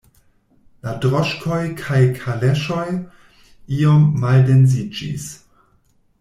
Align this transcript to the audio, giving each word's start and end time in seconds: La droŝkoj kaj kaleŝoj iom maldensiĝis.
La 0.85 0.93
droŝkoj 1.03 1.59
kaj 1.81 1.99
kaleŝoj 2.21 2.87
iom 3.83 4.09
maldensiĝis. 4.25 5.29